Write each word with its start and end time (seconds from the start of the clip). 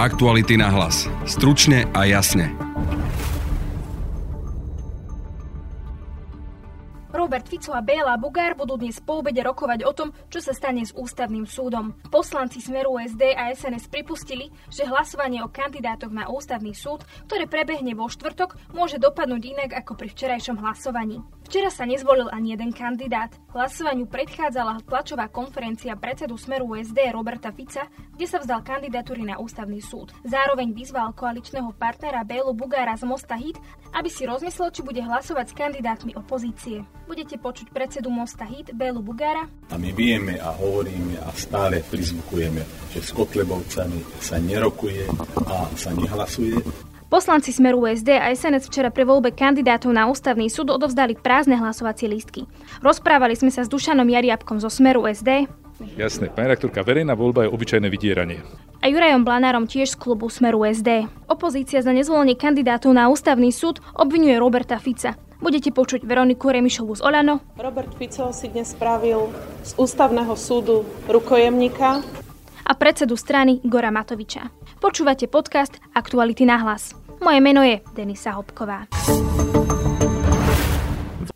Aktuality 0.00 0.56
na 0.56 0.72
hlas. 0.72 1.04
Stručne 1.28 1.84
a 1.92 2.08
jasne. 2.08 2.56
Robert 7.12 7.44
Fico 7.44 7.76
a 7.76 7.84
Béla 7.84 8.16
Bugár 8.16 8.56
budú 8.56 8.80
dnes 8.80 8.96
po 8.96 9.20
obede 9.20 9.44
rokovať 9.44 9.84
o 9.84 9.92
tom, 9.92 10.08
čo 10.32 10.40
sa 10.40 10.56
stane 10.56 10.88
s 10.88 10.96
ústavným 10.96 11.44
súdom. 11.44 11.92
Poslanci 12.08 12.64
Smeru 12.64 12.96
SD 12.96 13.36
a 13.36 13.52
SNS 13.52 13.92
pripustili, 13.92 14.48
že 14.72 14.88
hlasovanie 14.88 15.44
o 15.44 15.52
kandidátoch 15.52 16.16
na 16.16 16.32
ústavný 16.32 16.72
súd, 16.72 17.04
ktoré 17.28 17.44
prebehne 17.44 17.92
vo 17.92 18.08
štvrtok, 18.08 18.72
môže 18.72 18.96
dopadnúť 18.96 19.42
inak 19.52 19.84
ako 19.84 20.00
pri 20.00 20.08
včerajšom 20.16 20.64
hlasovaní. 20.64 21.20
Včera 21.50 21.66
sa 21.66 21.82
nezvolil 21.82 22.30
ani 22.30 22.54
jeden 22.54 22.70
kandidát. 22.70 23.34
Hlasovaniu 23.50 24.06
predchádzala 24.06 24.86
tlačová 24.86 25.26
konferencia 25.26 25.98
predsedu 25.98 26.38
Smeru 26.38 26.78
SD 26.78 27.10
Roberta 27.10 27.50
Fica, 27.50 27.90
kde 27.90 28.26
sa 28.30 28.38
vzdal 28.38 28.62
kandidatúry 28.62 29.26
na 29.26 29.34
ústavný 29.34 29.82
súd. 29.82 30.14
Zároveň 30.22 30.70
vyzval 30.70 31.10
koaličného 31.10 31.74
partnera 31.74 32.22
Bélu 32.22 32.54
Bugára 32.54 32.94
z 32.94 33.02
Mosta 33.02 33.34
Hit, 33.34 33.58
aby 33.90 34.06
si 34.06 34.30
rozmyslel, 34.30 34.70
či 34.70 34.86
bude 34.86 35.02
hlasovať 35.02 35.50
s 35.50 35.58
kandidátmi 35.58 36.14
opozície. 36.14 36.86
Budete 37.10 37.34
počuť 37.34 37.74
predsedu 37.74 38.14
Mosta 38.14 38.46
Hit 38.46 38.70
Bélu 38.70 39.02
Bugára. 39.02 39.50
A 39.70 39.74
my 39.74 39.90
vieme 39.90 40.38
a 40.38 40.54
hovoríme 40.54 41.18
a 41.18 41.34
stále 41.34 41.82
prizvukujeme, 41.82 42.62
že 42.94 43.02
s 43.02 43.10
Kotlebovcami 43.10 44.22
sa 44.22 44.38
nerokuje 44.38 45.02
a 45.50 45.66
sa 45.74 45.90
nehlasuje, 45.98 46.62
Poslanci 47.10 47.50
Smeru 47.50 47.90
SD 47.90 48.22
a 48.22 48.30
SNS 48.30 48.70
včera 48.70 48.86
pre 48.86 49.02
voľbe 49.02 49.34
kandidátov 49.34 49.90
na 49.90 50.06
ústavný 50.06 50.46
súd 50.46 50.70
odovzdali 50.70 51.18
prázdne 51.18 51.58
hlasovacie 51.58 52.06
lístky. 52.06 52.46
Rozprávali 52.86 53.34
sme 53.34 53.50
sa 53.50 53.66
s 53.66 53.68
Dušanom 53.68 54.06
Jariabkom 54.06 54.62
zo 54.62 54.70
Smeru 54.70 55.02
SD. 55.10 55.50
Jasné, 55.98 56.30
pani 56.30 56.54
rektorka, 56.54 56.86
verejná 56.86 57.18
voľba 57.18 57.50
je 57.50 57.50
obyčajné 57.50 57.90
vydieranie. 57.90 58.38
A 58.78 58.86
Jurajom 58.86 59.26
Blanárom 59.26 59.66
tiež 59.66 59.98
z 59.98 59.98
klubu 59.98 60.30
Smeru 60.30 60.62
SD. 60.62 61.10
Opozícia 61.26 61.82
za 61.82 61.90
nezvolenie 61.90 62.38
kandidátov 62.38 62.94
na 62.94 63.10
ústavný 63.10 63.50
súd 63.50 63.82
obvinuje 63.98 64.38
Roberta 64.38 64.78
Fica. 64.78 65.18
Budete 65.42 65.74
počuť 65.74 66.06
Veroniku 66.06 66.46
Remišovu 66.54 66.94
z 66.94 67.02
Olano. 67.02 67.42
Robert 67.58 67.90
Fico 67.98 68.30
si 68.30 68.54
dnes 68.54 68.70
spravil 68.70 69.34
z 69.66 69.74
ústavného 69.74 70.38
súdu 70.38 70.86
rukojemníka 71.10 72.06
a 72.70 72.72
predsedu 72.78 73.18
strany 73.18 73.58
Igora 73.66 73.90
Matoviča. 73.90 74.46
Počúvate 74.78 75.26
podcast 75.26 75.74
Aktuality 75.90 76.46
na 76.46 76.62
hlas. 76.62 76.99
Moje 77.20 77.40
meno 77.44 77.60
je 77.60 77.84
Denisa 77.92 78.32
Hopková. 78.32 78.88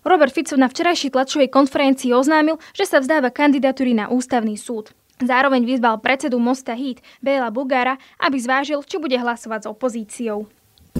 Robert 0.00 0.32
Fico 0.32 0.56
na 0.56 0.72
včerajšej 0.72 1.12
tlačovej 1.12 1.52
konferencii 1.52 2.16
oznámil, 2.16 2.56
že 2.72 2.88
sa 2.88 3.04
vzdáva 3.04 3.28
kandidatúry 3.28 3.92
na 3.92 4.08
ústavný 4.08 4.56
súd. 4.56 4.96
Zároveň 5.20 5.68
vyzval 5.68 6.00
predsedu 6.00 6.40
Mosta 6.40 6.72
Hit 6.72 7.04
Béla 7.20 7.52
Bugára, 7.52 8.00
aby 8.16 8.36
zvážil, 8.40 8.80
či 8.88 8.96
bude 8.96 9.14
hlasovať 9.16 9.60
s 9.64 9.70
opozíciou. 9.70 10.48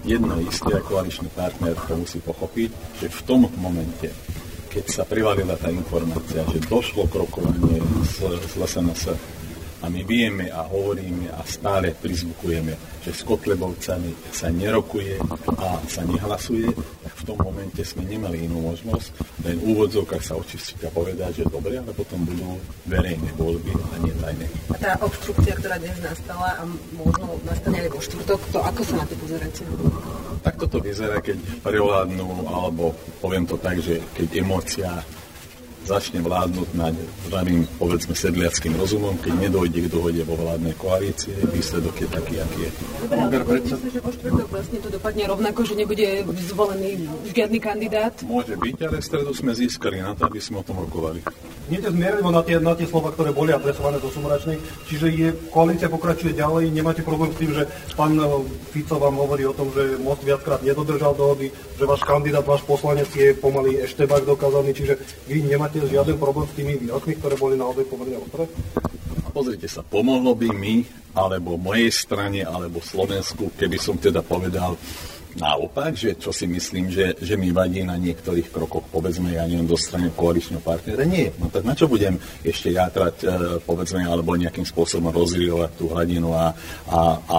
Jedno 0.04 0.36
isté 0.44 0.76
koaličný 0.84 1.32
partner 1.32 1.72
to 1.88 1.96
musí 1.96 2.20
pochopiť, 2.20 2.70
že 3.00 3.08
v 3.08 3.20
tom 3.24 3.48
momente, 3.56 4.12
keď 4.68 4.84
sa 4.84 5.08
privalila 5.08 5.56
tá 5.56 5.72
informácia, 5.72 6.44
že 6.52 6.60
došlo 6.68 7.08
k 7.08 7.24
rokovanie 7.24 7.80
s, 8.04 8.20
s 8.20 8.52
LSNS 8.52 9.04
a 9.84 9.92
my 9.92 10.00
vieme 10.08 10.48
a 10.48 10.64
hovoríme 10.64 11.28
a 11.28 11.44
stále 11.44 11.92
prizvukujeme, 11.92 12.72
že 13.04 13.12
s 13.12 13.20
Kotlebovcami 13.20 14.32
sa 14.32 14.48
nerokuje 14.48 15.20
a 15.60 15.76
sa 15.84 16.00
nehlasuje, 16.08 16.72
v 17.04 17.22
tom 17.28 17.36
momente 17.44 17.84
sme 17.84 18.08
nemali 18.08 18.48
inú 18.48 18.64
možnosť, 18.64 19.12
len 19.44 19.60
v 19.60 19.76
úvodzovkách 19.76 20.24
sa 20.24 20.40
očistiť 20.40 20.88
a 20.88 20.90
povedať, 20.90 21.44
že 21.44 21.52
dobre, 21.52 21.76
ale 21.76 21.92
potom 21.92 22.24
budú 22.24 22.56
verejné 22.88 23.28
voľby 23.36 23.76
a 23.76 23.96
nie 24.00 24.14
tajné. 24.16 24.46
A 24.72 24.76
tá 24.80 24.92
obštrukcia, 25.04 25.52
ktorá 25.60 25.76
dnes 25.76 26.00
nastala 26.00 26.48
a 26.56 26.62
možno 26.96 27.36
nastane 27.44 27.84
aj 27.84 27.90
vo 27.92 28.00
štvrtok, 28.00 28.40
to 28.56 28.58
ako 28.64 28.80
sa 28.88 28.94
na 28.96 29.04
to 29.04 29.14
pozeráte? 29.20 29.62
Tak 30.40 30.54
toto 30.64 30.76
vyzerá, 30.80 31.20
keď 31.20 31.36
prevládnu, 31.60 32.28
alebo 32.48 32.96
poviem 33.20 33.44
to 33.44 33.60
tak, 33.60 33.84
že 33.84 34.00
keď 34.16 34.28
emócia 34.40 34.88
začne 35.84 36.24
vládnuť 36.24 36.68
nad 36.74 36.96
zdravým, 37.28 37.68
povedzme, 37.76 38.16
sedliackým 38.16 38.74
rozumom, 38.80 39.14
keď 39.20 39.32
nedojde 39.48 39.80
k 39.84 39.92
dohode 39.92 40.22
vo 40.24 40.34
vládnej 40.40 40.74
koalície, 40.80 41.36
výsledok 41.52 41.94
je 42.00 42.08
taký, 42.08 42.34
aký 42.40 42.60
je. 42.64 42.70
Dobre, 43.04 43.60
ale 43.60 43.88
že 43.92 44.00
vo 44.00 44.10
štvrtok 44.10 44.48
vlastne 44.48 44.78
to 44.80 44.88
dopadne 44.88 45.24
rovnako, 45.28 45.60
že 45.68 45.74
nebude 45.76 46.08
zvolený 46.48 46.90
žiadny 47.30 47.58
kandidát? 47.60 48.14
Môže 48.24 48.56
byť, 48.56 48.76
ale 48.88 48.96
v 49.00 49.04
stredu 49.04 49.32
sme 49.36 49.52
získali 49.52 50.00
na 50.00 50.16
to, 50.16 50.26
aby 50.26 50.40
sme 50.40 50.60
o 50.60 50.66
tom 50.66 50.80
rokovali. 50.80 51.20
Nie 51.64 51.80
je 51.80 51.88
zmierlivo 51.96 52.28
na 52.28 52.44
tie, 52.44 52.60
na 52.60 52.76
tie 52.76 52.84
slova, 52.84 53.08
ktoré 53.08 53.32
boli 53.32 53.48
adresované 53.48 53.96
do 53.96 54.12
Sumračnej, 54.12 54.60
čiže 54.84 55.08
je, 55.08 55.28
koalícia 55.48 55.88
pokračuje 55.88 56.36
ďalej, 56.36 56.68
nemáte 56.68 57.00
problém 57.00 57.32
s 57.32 57.40
tým, 57.40 57.56
že 57.56 57.64
pán 57.96 58.12
eh, 58.20 58.24
Fico 58.68 59.00
vám 59.00 59.16
hovorí 59.16 59.48
o 59.48 59.56
tom, 59.56 59.72
že 59.72 59.96
most 59.96 60.20
viackrát 60.20 60.60
nedodržal 60.60 61.16
dohody, 61.16 61.48
že 61.48 61.88
váš 61.88 62.04
kandidát, 62.04 62.44
váš 62.44 62.60
poslanec 62.68 63.08
je 63.16 63.32
pomaly 63.32 63.80
ešte 63.80 64.04
bak 64.04 64.28
dokázaný, 64.28 64.76
čiže 64.76 65.00
vy 65.24 65.40
nemáte 65.48 65.73
nemáte 65.74 65.90
žiaden 65.90 66.16
problém 66.22 66.46
s 66.46 66.54
tými 66.54 66.74
výrokmi, 66.78 67.12
ktoré 67.18 67.34
boli 67.34 67.54
naozaj 67.58 67.84
pomerne 67.90 68.22
ostré? 68.22 68.46
Pozrite 69.34 69.66
sa, 69.66 69.82
pomohlo 69.82 70.38
by 70.38 70.48
mi, 70.54 70.86
alebo 71.10 71.58
mojej 71.58 71.90
strane, 71.90 72.46
alebo 72.46 72.78
Slovensku, 72.78 73.50
keby 73.58 73.82
som 73.82 73.98
teda 73.98 74.22
povedal, 74.22 74.78
Naopak, 75.34 75.98
že 75.98 76.14
čo 76.14 76.30
si 76.30 76.46
myslím, 76.46 76.94
že, 76.94 77.18
že 77.18 77.34
mi 77.34 77.50
vadí 77.50 77.82
na 77.82 77.98
niektorých 77.98 78.54
krokoch, 78.54 78.86
povedzme, 78.86 79.34
ja 79.34 79.42
neviem, 79.50 79.66
do 79.66 79.74
strany 79.74 80.14
koaličného 80.14 80.62
partnera, 80.62 81.02
nie. 81.02 81.34
No 81.42 81.50
tak 81.50 81.66
na 81.66 81.74
čo 81.74 81.90
budem 81.90 82.14
ešte 82.46 82.70
játrať, 82.70 83.16
e, 83.22 83.26
povedzme, 83.66 84.06
alebo 84.06 84.38
nejakým 84.38 84.62
spôsobom 84.62 85.10
rozrývať 85.10 85.74
tú 85.74 85.90
hladinu 85.90 86.30
a, 86.30 86.54
a, 86.86 87.00
a 87.18 87.38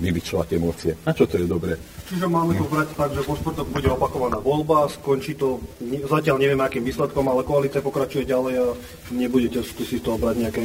vybičovať 0.00 0.48
emócie. 0.56 0.92
Na 1.04 1.12
čo 1.12 1.28
to 1.28 1.36
je 1.36 1.44
dobré? 1.44 1.76
Čiže 2.08 2.24
máme 2.24 2.56
to 2.56 2.64
brať 2.64 2.88
tak, 2.96 3.12
že 3.12 3.20
po 3.20 3.36
štvrtok 3.36 3.68
bude 3.68 3.88
opakovaná 3.92 4.40
voľba, 4.40 4.88
skončí 4.88 5.36
to, 5.36 5.60
zatiaľ 6.08 6.40
neviem 6.40 6.56
akým 6.64 6.80
výsledkom, 6.80 7.28
ale 7.28 7.44
koalícia 7.44 7.84
pokračuje 7.84 8.24
ďalej 8.24 8.54
a 8.56 8.66
nebudete 9.12 9.60
skúsiť 9.60 10.00
toho 10.00 10.16
brať 10.16 10.48
nejaké 10.48 10.64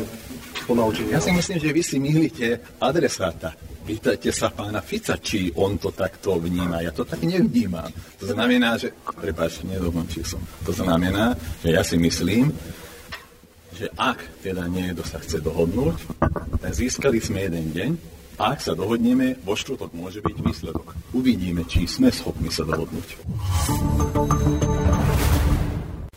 ponaučenie. 0.64 1.12
Ja 1.12 1.20
si 1.20 1.36
myslím, 1.36 1.60
že 1.60 1.76
vy 1.76 1.82
si 1.84 1.98
mýlite 2.00 2.64
adresáta. 2.80 3.52
Pýtajte 3.84 4.32
sa 4.32 4.48
pána 4.48 4.80
Fica, 4.80 5.20
či 5.20 5.52
on 5.60 5.76
to 5.76 5.92
takto 5.92 6.40
vníma. 6.40 6.80
Ja 6.80 6.96
to 6.96 7.04
tak 7.04 7.20
nevnímam. 7.20 7.92
To 8.16 8.32
znamená, 8.32 8.80
že... 8.80 8.96
Prepáč, 9.04 9.60
nedokončil 9.68 10.24
som. 10.24 10.40
To 10.64 10.72
znamená, 10.72 11.36
že 11.60 11.76
ja 11.76 11.84
si 11.84 12.00
myslím, 12.00 12.48
že 13.76 13.92
ak 14.00 14.40
teda 14.40 14.72
niekto 14.72 15.04
sa 15.04 15.20
chce 15.20 15.44
dohodnúť, 15.44 16.00
tak 16.64 16.72
získali 16.72 17.20
sme 17.20 17.44
jeden 17.44 17.76
deň, 17.76 17.92
a 18.40 18.56
ak 18.56 18.66
sa 18.66 18.74
dohodneme, 18.74 19.38
vo 19.46 19.54
štvrtok 19.54 19.94
môže 19.94 20.24
byť 20.24 20.38
výsledok. 20.42 20.96
Uvidíme, 21.14 21.68
či 21.70 21.86
sme 21.86 22.10
schopní 22.10 22.50
sa 22.50 22.66
dohodnúť. 22.66 23.20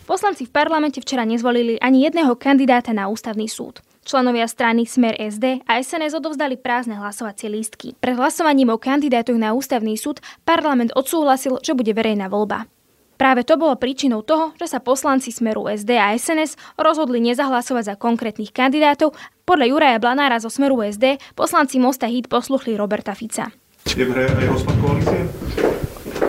Poslanci 0.06 0.46
v 0.48 0.54
parlamente 0.54 1.02
včera 1.02 1.26
nezvolili 1.28 1.76
ani 1.82 2.06
jedného 2.08 2.32
kandidáta 2.38 2.94
na 2.96 3.10
ústavný 3.12 3.50
súd. 3.50 3.84
Členovia 4.06 4.46
strany 4.46 4.86
Smer 4.86 5.18
SD 5.18 5.66
a 5.66 5.82
SNS 5.82 6.22
odovzdali 6.22 6.54
prázdne 6.54 6.94
hlasovacie 6.94 7.50
lístky. 7.50 7.98
Pred 7.98 8.14
hlasovaním 8.14 8.70
o 8.70 8.78
kandidátoch 8.78 9.34
na 9.34 9.50
ústavný 9.50 9.98
súd 9.98 10.22
parlament 10.46 10.94
odsúhlasil, 10.94 11.58
že 11.58 11.74
bude 11.74 11.90
verejná 11.90 12.30
voľba. 12.30 12.70
Práve 13.18 13.42
to 13.42 13.58
bolo 13.58 13.74
príčinou 13.74 14.22
toho, 14.22 14.54
že 14.62 14.70
sa 14.70 14.78
poslanci 14.78 15.34
Smeru 15.34 15.66
SD 15.66 15.98
a 15.98 16.14
SNS 16.14 16.54
rozhodli 16.78 17.18
nezahlasovať 17.18 17.82
za 17.82 17.94
konkrétnych 17.98 18.54
kandidátov. 18.54 19.18
Podľa 19.42 19.66
Juraja 19.74 19.98
Blanára 19.98 20.38
zo 20.38 20.54
Smeru 20.54 20.86
SD 20.86 21.18
poslanci 21.34 21.82
Mosta 21.82 22.06
Hit 22.06 22.30
posluchli 22.30 22.78
Roberta 22.78 23.10
Fica. 23.18 23.50
Je 23.90 24.06
v 24.06 24.10
hre 24.14 24.30
aj 24.30 24.46
rozpad 24.54 24.76
koalície? 24.78 25.20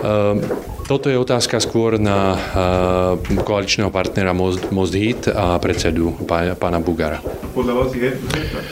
Um, 0.02 0.42
toto 0.88 1.12
je 1.12 1.20
otázka 1.20 1.60
skôr 1.60 2.00
na 2.00 2.32
uh, 2.32 3.44
koaličného 3.44 3.92
partnera 3.92 4.32
Most, 4.32 4.72
Most 4.72 4.96
Hit 4.96 5.28
a 5.28 5.60
predsedu 5.60 6.16
pána 6.56 6.80
Bugara. 6.80 7.20
Podľa 7.52 7.72
vás 7.76 7.92
je 7.92 8.08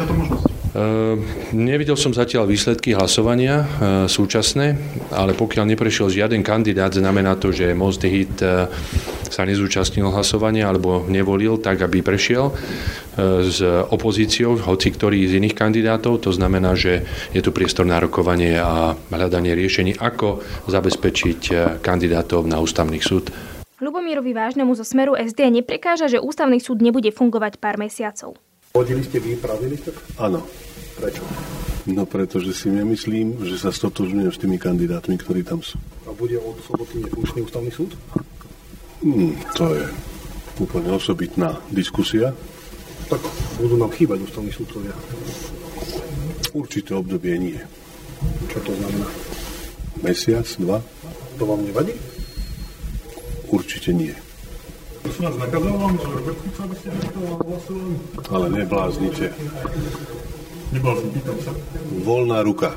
táto 0.00 0.16
možnosť? 0.16 0.56
Ehm, 0.76 1.24
nevidel 1.56 1.96
som 1.96 2.12
zatiaľ 2.12 2.44
výsledky 2.44 2.92
hlasovania 2.92 3.64
e, 3.64 3.66
súčasné, 4.12 4.76
ale 5.08 5.32
pokiaľ 5.32 5.72
neprešiel 5.72 6.12
žiaden 6.12 6.44
kandidát, 6.44 6.92
znamená 6.92 7.32
to, 7.40 7.48
že 7.48 7.72
Most 7.72 8.04
Hit 8.04 8.44
sa 9.28 9.46
nezúčastnil 9.46 10.08
hlasovania 10.10 10.68
alebo 10.70 11.04
nevolil 11.06 11.58
tak, 11.58 11.82
aby 11.82 12.02
prešiel 12.02 12.50
e, 12.50 12.54
s 13.46 13.58
opozíciou, 13.64 14.58
hoci 14.60 14.88
ktorý 14.92 15.26
z 15.26 15.38
iných 15.42 15.56
kandidátov. 15.56 16.26
To 16.26 16.32
znamená, 16.34 16.74
že 16.74 17.06
je 17.32 17.40
tu 17.42 17.50
priestor 17.50 17.86
na 17.86 18.02
rokovanie 18.02 18.58
a 18.58 18.94
hľadanie 19.10 19.54
riešení, 19.54 19.96
ako 19.98 20.42
zabezpečiť 20.68 21.40
kandidátov 21.80 22.46
na 22.46 22.58
ústavný 22.62 22.98
súd. 22.98 23.30
Lubomírovi 23.76 24.32
Vážnemu 24.32 24.72
zo 24.72 24.88
Smeru 24.88 25.12
SD 25.12 25.52
neprekáža, 25.52 26.08
že 26.08 26.16
ústavný 26.16 26.56
súd 26.56 26.80
nebude 26.80 27.12
fungovať 27.12 27.60
pár 27.60 27.76
mesiacov. 27.76 28.40
Hodili 28.72 29.04
ste 29.04 29.20
vy, 29.20 29.36
ste? 29.36 29.92
Áno. 30.16 30.40
Prečo? 30.96 31.20
No 31.86 32.08
pretože 32.08 32.56
si 32.56 32.72
nemyslím, 32.72 33.44
že 33.44 33.60
sa 33.60 33.70
stotožňujem 33.70 34.32
s 34.32 34.40
tými 34.40 34.56
kandidátmi, 34.56 35.20
ktorí 35.20 35.44
tam 35.44 35.60
sú. 35.60 35.76
A 36.08 36.10
bude 36.16 36.34
od 36.40 36.56
soboty 36.64 37.04
nefunkčný 37.04 37.44
ústavný 37.44 37.68
súd? 37.68 37.92
Hmm, 39.06 39.38
to 39.54 39.70
je 39.70 39.86
úplne 40.58 40.90
osobitná 40.90 41.54
diskusia. 41.70 42.34
Tak 43.06 43.22
budú 43.62 43.78
nám 43.78 43.94
chýbať 43.94 44.26
ústavní 44.26 44.50
súdcovia. 44.50 44.90
Určité 46.50 46.98
obdobie 46.98 47.38
nie. 47.38 47.54
Čo 48.50 48.58
to 48.66 48.74
znamená? 48.74 49.06
Mesiac, 50.02 50.42
dva? 50.58 50.82
To 51.38 51.42
vám 51.46 51.62
nevadí? 51.62 51.94
Určite 53.54 53.94
nie. 53.94 54.10
Hlasovali? 55.06 56.34
Ale 58.26 58.46
nebláznite. 58.50 59.30
Neblázim, 60.74 61.10
pýtam 61.14 61.38
sa. 61.46 61.54
Voľná 62.02 62.42
ruka. 62.42 62.74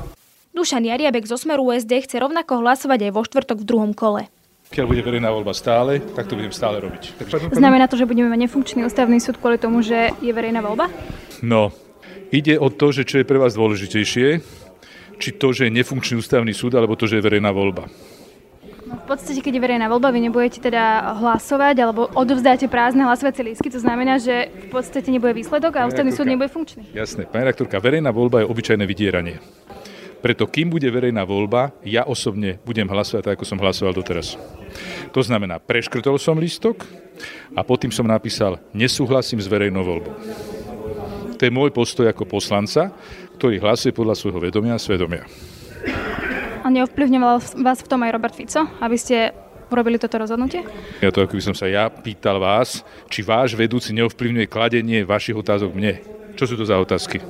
Dušan 0.54 0.86
Jariabek 0.86 1.26
zo 1.26 1.34
Smeru 1.34 1.74
USD 1.74 2.06
chce 2.06 2.22
rovnako 2.22 2.62
hlasovať 2.62 3.10
aj 3.10 3.12
vo 3.18 3.26
štvrtok 3.26 3.58
v 3.58 3.66
druhom 3.66 3.98
kole. 3.98 4.30
Keď 4.70 4.86
bude 4.86 5.02
verejná 5.02 5.34
voľba 5.34 5.50
stále, 5.50 5.98
tak 5.98 6.30
to 6.30 6.38
budem 6.38 6.54
stále 6.54 6.78
robiť. 6.78 7.26
Znamená 7.50 7.90
to, 7.90 7.98
že 7.98 8.06
budeme 8.06 8.30
mať 8.30 8.46
nefunkčný 8.46 8.86
ústavný 8.86 9.18
súd 9.18 9.42
kvôli 9.42 9.58
tomu, 9.58 9.82
že 9.82 10.14
je 10.22 10.30
verejná 10.30 10.62
voľba? 10.62 10.86
No, 11.42 11.74
ide 12.30 12.54
o 12.54 12.70
to, 12.70 12.94
že 12.94 13.02
čo 13.02 13.18
je 13.18 13.26
pre 13.26 13.34
vás 13.34 13.58
dôležitejšie, 13.58 14.38
či 15.18 15.28
to, 15.34 15.50
že 15.50 15.66
je 15.66 15.74
nefunkčný 15.74 16.22
ústavný 16.22 16.54
súd, 16.54 16.78
alebo 16.78 16.94
to, 16.94 17.10
že 17.10 17.18
je 17.18 17.26
verejná 17.26 17.50
voľba. 17.50 17.90
No, 18.86 18.94
v 18.94 19.06
podstate, 19.10 19.42
keď 19.42 19.58
je 19.58 19.62
verejná 19.62 19.86
voľba, 19.90 20.14
vy 20.14 20.30
nebudete 20.30 20.62
teda 20.62 21.18
hlasovať 21.18 21.74
alebo 21.82 22.06
odovzdáte 22.14 22.70
prázdne 22.70 23.10
hlasovacie 23.10 23.42
lístky, 23.42 23.74
to 23.74 23.82
znamená, 23.82 24.22
že 24.22 24.54
v 24.54 24.66
podstate 24.70 25.10
nebude 25.10 25.34
výsledok 25.34 25.82
a 25.82 25.90
ústavný 25.90 26.14
súd 26.14 26.30
nebude 26.30 26.46
funkčný. 26.46 26.86
Jasné, 26.94 27.26
pani 27.26 27.42
rektorka, 27.42 27.82
verejná 27.82 28.14
voľba 28.14 28.46
je 28.46 28.50
obyčajné 28.50 28.86
vydieranie. 28.86 29.42
Preto 30.20 30.44
kým 30.44 30.68
bude 30.68 30.84
verejná 30.92 31.24
voľba, 31.24 31.72
ja 31.80 32.04
osobne 32.04 32.60
budem 32.68 32.84
hlasovať 32.84 33.24
tak, 33.24 33.34
ako 33.40 33.48
som 33.48 33.60
hlasoval 33.60 33.96
doteraz. 33.96 34.36
To 35.16 35.24
znamená, 35.24 35.56
preškrtol 35.56 36.20
som 36.20 36.36
lístok 36.36 36.84
a 37.56 37.64
potom 37.64 37.88
som 37.88 38.04
napísal, 38.04 38.60
nesúhlasím 38.76 39.40
s 39.40 39.48
verejnou 39.48 39.80
voľbou. 39.80 40.14
To 41.40 41.42
je 41.48 41.52
môj 41.52 41.72
postoj 41.72 42.04
ako 42.04 42.28
poslanca, 42.28 42.92
ktorý 43.40 43.64
hlasuje 43.64 43.96
podľa 43.96 44.12
svojho 44.12 44.44
vedomia 44.44 44.76
a 44.76 44.82
svedomia. 44.82 45.24
A 46.60 46.68
neovplyvňoval 46.68 47.64
vás 47.64 47.80
v 47.80 47.88
tom 47.88 48.04
aj 48.04 48.12
Robert 48.12 48.36
Fico, 48.36 48.68
aby 48.84 48.96
ste 49.00 49.32
urobili 49.72 49.96
toto 49.96 50.20
rozhodnutie? 50.20 50.60
Ja 51.00 51.08
to 51.08 51.24
ako 51.24 51.40
by 51.40 51.42
som 51.48 51.56
sa 51.56 51.64
ja 51.64 51.88
pýtal 51.88 52.36
vás, 52.36 52.84
či 53.08 53.24
váš 53.24 53.56
vedúci 53.56 53.96
neovplyvňuje 53.96 54.52
kladenie 54.52 55.00
vašich 55.08 55.38
otázok 55.38 55.72
mne. 55.72 56.04
Čo 56.36 56.44
sú 56.44 56.54
to 56.60 56.68
za 56.68 56.76
otázky? 56.76 57.24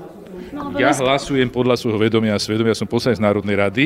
No, 0.60 0.76
Ja 0.76 0.92
hlasujem 0.92 1.48
podľa 1.48 1.80
svojho 1.80 1.96
vedomia 1.96 2.36
a 2.36 2.42
svedomia, 2.42 2.76
som 2.76 2.84
poslanec 2.84 3.16
Národnej 3.16 3.56
rady. 3.56 3.84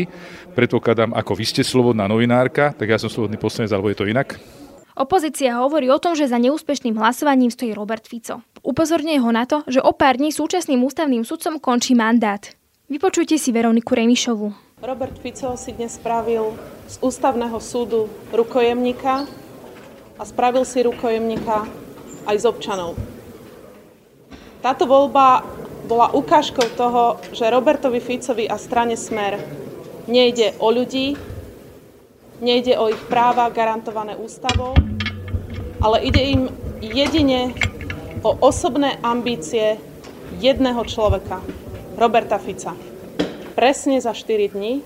Predpokladám, 0.59 1.15
ako 1.15 1.33
vy 1.39 1.45
ste 1.47 1.63
slobodná 1.63 2.11
novinárka, 2.11 2.75
tak 2.75 2.91
ja 2.91 2.99
som 2.99 3.07
slobodný 3.07 3.39
poslanec, 3.39 3.71
alebo 3.71 3.95
je 3.95 3.99
to 4.03 4.11
inak? 4.11 4.35
Opozícia 4.95 5.59
hovorí 5.59 5.91
o 5.91 5.99
tom, 5.99 6.15
že 6.15 6.31
za 6.31 6.39
neúspešným 6.39 6.95
hlasovaním 6.99 7.51
stojí 7.51 7.75
Robert 7.75 8.07
Fico. 8.07 8.43
Upozorňuje 8.63 9.19
ho 9.23 9.31
na 9.31 9.43
to, 9.47 9.63
že 9.67 9.83
o 9.83 9.91
pár 9.91 10.19
dní 10.19 10.31
súčasným 10.31 10.83
ústavným 10.83 11.27
sudcom 11.27 11.59
končí 11.59 11.99
mandát. 11.99 12.43
Vypočujte 12.87 13.35
si 13.35 13.51
Veroniku 13.51 13.95
Remišovu. 13.95 14.55
Robert 14.83 15.19
Fico 15.19 15.55
si 15.59 15.75
dnes 15.75 15.99
spravil 15.99 16.55
z 16.91 16.99
ústavného 17.03 17.59
súdu 17.59 18.07
rukojemníka 18.31 19.27
a 20.15 20.23
spravil 20.23 20.63
si 20.63 20.83
rukojemníka 20.87 21.67
aj 22.31 22.37
z 22.39 22.45
občanov. 22.47 22.95
Táto 24.63 24.87
voľba 24.87 25.43
bola 25.85 26.13
ukážkou 26.17 26.65
toho, 26.75 27.21
že 27.37 27.53
Robertovi 27.53 28.01
Ficovi 28.01 28.49
a 28.49 28.57
strane 28.57 28.97
Smer 28.97 29.37
nejde 30.09 30.57
o 30.59 30.73
ľudí, 30.73 31.17
nejde 32.41 32.77
o 32.81 32.89
ich 32.89 33.01
práva 33.09 33.53
garantované 33.53 34.17
ústavou, 34.17 34.73
ale 35.85 36.09
ide 36.09 36.23
im 36.25 36.43
jedine 36.81 37.53
o 38.25 38.33
osobné 38.41 38.97
ambície 39.05 39.77
jedného 40.41 40.81
človeka, 40.89 41.45
Roberta 42.01 42.41
Fica. 42.41 42.73
Presne 43.55 44.01
za 44.01 44.17
4 44.17 44.57
dní 44.57 44.83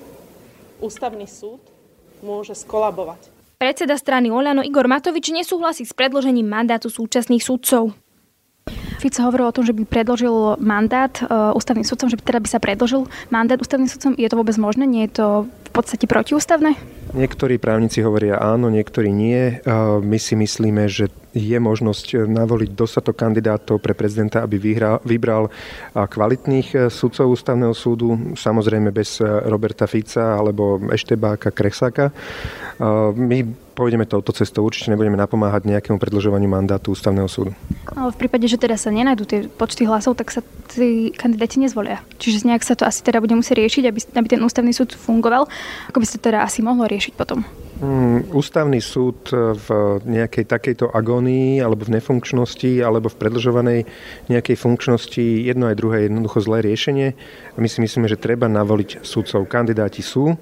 ústavný 0.83 1.25
súd 1.25 1.63
môže 2.21 2.53
skolabovať. 2.59 3.31
Predseda 3.59 3.99
strany 3.99 4.31
Oľano 4.31 4.63
Igor 4.63 4.87
Matovič 4.87 5.35
nesúhlasí 5.35 5.83
s 5.83 5.91
predložením 5.91 6.47
mandátu 6.47 6.87
súčasných 6.91 7.43
sudcov. 7.43 7.91
Fico 8.99 9.23
hovoril 9.23 9.47
o 9.49 9.55
tom, 9.55 9.63
že 9.63 9.73
by 9.73 9.87
predložil 9.87 10.59
mandát 10.59 11.15
uh, 11.23 11.55
ústavným 11.55 11.87
sudcom, 11.87 12.11
že 12.11 12.19
by 12.19 12.23
teda 12.27 12.41
by 12.43 12.49
sa 12.51 12.59
predložil 12.59 13.07
mandát 13.31 13.59
ústavným 13.63 13.87
sudcom. 13.87 14.19
Je 14.19 14.27
to 14.27 14.39
vôbec 14.39 14.59
možné? 14.59 14.85
Nie 14.91 15.07
je 15.07 15.23
to 15.23 15.27
v 15.47 15.71
podstate 15.71 16.11
protiústavné? 16.11 16.75
Niektorí 17.09 17.57
právnici 17.57 18.05
hovoria 18.05 18.37
áno, 18.37 18.69
niektorí 18.69 19.09
nie. 19.09 19.61
My 20.05 20.19
si 20.21 20.37
myslíme, 20.37 20.85
že 20.91 21.09
je 21.33 21.59
možnosť 21.61 22.29
navoliť 22.29 22.75
dostatok 22.75 23.17
kandidátov 23.17 23.81
pre 23.81 23.95
prezidenta, 23.97 24.45
aby 24.45 24.61
vyhral, 24.61 25.01
vybral 25.05 25.49
kvalitných 25.95 26.91
sudcov 26.93 27.33
ústavného 27.33 27.73
súdu, 27.77 28.37
samozrejme 28.37 28.93
bez 28.93 29.21
Roberta 29.25 29.87
Fica 29.89 30.37
alebo 30.37 30.81
Eštebáka, 30.89 31.53
Kresáka. 31.53 32.11
My 33.15 33.45
pôjdeme 33.79 34.11
touto 34.11 34.35
cestou, 34.35 34.67
určite 34.67 34.91
nebudeme 34.91 35.15
napomáhať 35.15 35.71
nejakému 35.71 36.03
predlžovaniu 36.03 36.51
mandátu 36.51 36.99
ústavného 36.99 37.31
súdu. 37.31 37.55
Ale 37.87 38.11
v 38.11 38.27
prípade, 38.27 38.51
že 38.51 38.59
teda 38.59 38.75
sa 38.75 38.91
nenajdú 38.91 39.23
tie 39.23 39.47
počty 39.47 39.87
hlasov, 39.87 40.19
tak 40.19 40.35
sa 40.35 40.43
tí 40.67 41.15
kandidáti 41.15 41.63
nezvolia. 41.63 42.03
Čiže 42.19 42.51
nejak 42.51 42.67
sa 42.67 42.75
to 42.75 42.83
asi 42.83 43.07
teda 43.07 43.23
bude 43.23 43.39
musieť 43.39 43.63
riešiť, 43.63 43.85
aby, 43.87 44.01
aby 44.19 44.27
ten 44.27 44.43
ústavný 44.43 44.75
súd 44.75 44.99
fungoval. 44.99 45.47
Ako 45.95 46.03
by 46.03 46.07
sa 46.11 46.19
teda 46.19 46.43
asi 46.43 46.59
mohlo 46.59 46.91
riešiť 46.91 46.98
potom? 47.15 47.45
Hmm, 47.79 48.27
ústavný 48.35 48.83
súd 48.83 49.31
v 49.31 49.69
nejakej 50.03 50.51
takejto 50.51 50.91
agónii 50.91 51.63
alebo 51.63 51.87
v 51.87 51.95
nefunkčnosti 51.95 52.83
alebo 52.83 53.07
v 53.07 53.15
predlžovanej 53.23 53.81
nejakej 54.27 54.57
funkčnosti 54.59 55.23
jedno 55.23 55.71
aj 55.71 55.79
druhé 55.79 55.97
je 56.03 56.07
jednoducho 56.11 56.43
zlé 56.43 56.59
riešenie. 56.67 57.15
My 57.55 57.71
si 57.71 57.79
myslíme, 57.79 58.11
že 58.11 58.19
treba 58.19 58.51
navoliť 58.51 59.07
sudcov. 59.07 59.47
Kandidáti 59.47 60.03
sú. 60.03 60.35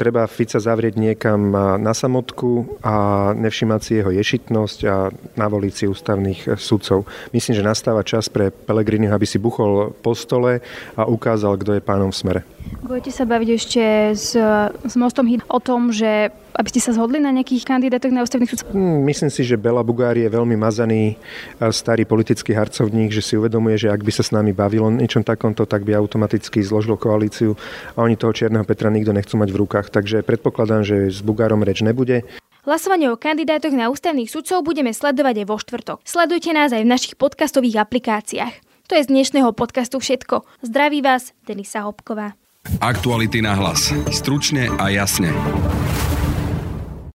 Treba 0.00 0.24
Fica 0.24 0.56
zavrieť 0.56 0.96
niekam 0.96 1.52
na 1.84 1.92
samotku 1.92 2.80
a 2.80 3.28
nevšimať 3.36 3.80
si 3.84 3.92
jeho 4.00 4.08
ješitnosť 4.08 4.78
a 4.88 5.12
navoliť 5.36 5.72
si 5.76 5.84
ústavných 5.84 6.56
sudcov. 6.56 7.04
Myslím, 7.36 7.60
že 7.60 7.68
nastáva 7.68 8.00
čas 8.00 8.32
pre 8.32 8.48
Pelegriniho, 8.48 9.12
aby 9.12 9.28
si 9.28 9.36
buchol 9.36 9.92
po 10.00 10.16
stole 10.16 10.64
a 10.96 11.04
ukázal, 11.04 11.60
kto 11.60 11.76
je 11.76 11.84
pánom 11.84 12.08
v 12.08 12.16
smere. 12.16 12.40
Budete 12.84 13.12
sa 13.12 13.28
baviť 13.28 13.48
ešte 13.52 13.82
s, 14.16 14.32
s 14.72 14.94
Mostom 14.96 15.28
o 15.28 15.60
tom, 15.60 15.92
že 15.92 16.32
aby 16.58 16.68
ste 16.74 16.82
sa 16.82 16.90
zhodli 16.90 17.22
na 17.22 17.30
nejakých 17.30 17.62
kandidátoch 17.62 18.10
na 18.10 18.26
ústavných 18.26 18.50
sudcov? 18.50 18.74
Myslím 19.06 19.30
si, 19.30 19.46
že 19.46 19.54
Bela 19.54 19.86
Bugári 19.86 20.26
je 20.26 20.34
veľmi 20.34 20.58
mazaný 20.58 21.14
starý 21.62 22.02
politický 22.02 22.50
harcovník, 22.50 23.14
že 23.14 23.22
si 23.22 23.38
uvedomuje, 23.38 23.78
že 23.78 23.94
ak 23.94 24.02
by 24.02 24.10
sa 24.10 24.26
s 24.26 24.34
nami 24.34 24.50
bavilo 24.50 24.90
niečom 24.90 25.22
takomto, 25.22 25.70
tak 25.70 25.86
by 25.86 25.94
automaticky 25.94 26.58
zložil 26.66 26.98
koalíciu 26.98 27.54
a 27.94 28.02
oni 28.02 28.18
toho 28.18 28.34
Čierneho 28.34 28.66
Petra 28.66 28.90
nikto 28.90 29.14
nechcú 29.14 29.38
mať 29.38 29.54
v 29.54 29.60
rukách. 29.62 29.86
Takže 29.94 30.26
predpokladám, 30.26 30.82
že 30.82 31.14
s 31.14 31.22
Bugárom 31.22 31.62
reč 31.62 31.80
nebude. 31.86 32.26
Hlasovanie 32.66 33.08
o 33.08 33.16
kandidátoch 33.16 33.72
na 33.72 33.88
ústavných 33.88 34.28
sudcov 34.28 34.60
budeme 34.66 34.90
sledovať 34.90 35.40
aj 35.40 35.46
vo 35.46 35.56
štvrtok. 35.56 35.98
Sledujte 36.02 36.50
nás 36.52 36.74
aj 36.74 36.82
v 36.84 36.90
našich 36.90 37.14
podcastových 37.14 37.86
aplikáciách. 37.86 38.54
To 38.90 38.96
je 38.98 39.04
z 39.04 39.08
dnešného 39.08 39.52
podcastu 39.56 40.02
všetko. 40.02 40.44
Zdraví 40.64 41.00
vás, 41.00 41.32
Denisa 41.48 41.86
Hopková. 41.86 42.36
Aktuality 42.84 43.40
na 43.40 43.56
hlas. 43.56 43.88
Stručne 44.12 44.68
a 44.76 44.92
jasne. 44.92 45.32